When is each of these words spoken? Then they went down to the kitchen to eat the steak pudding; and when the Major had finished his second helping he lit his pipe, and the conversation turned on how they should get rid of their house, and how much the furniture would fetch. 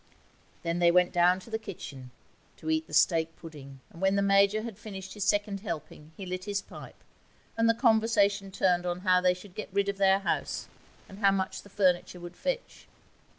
Then 0.63 0.79
they 0.79 0.89
went 0.89 1.11
down 1.13 1.39
to 1.41 1.51
the 1.51 1.59
kitchen 1.59 2.09
to 2.57 2.71
eat 2.71 2.87
the 2.87 2.93
steak 2.95 3.35
pudding; 3.35 3.81
and 3.91 4.01
when 4.01 4.15
the 4.15 4.23
Major 4.23 4.63
had 4.63 4.79
finished 4.79 5.13
his 5.13 5.23
second 5.23 5.59
helping 5.59 6.11
he 6.17 6.25
lit 6.25 6.45
his 6.45 6.59
pipe, 6.59 6.95
and 7.55 7.69
the 7.69 7.75
conversation 7.75 8.49
turned 8.49 8.87
on 8.87 9.01
how 9.01 9.21
they 9.21 9.35
should 9.35 9.53
get 9.53 9.69
rid 9.71 9.89
of 9.89 9.97
their 9.99 10.17
house, 10.17 10.67
and 11.07 11.19
how 11.19 11.29
much 11.29 11.61
the 11.61 11.69
furniture 11.69 12.19
would 12.19 12.35
fetch. 12.35 12.87